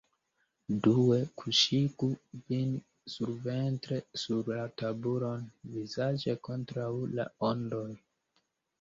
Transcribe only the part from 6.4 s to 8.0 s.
kontraŭ la ondoj.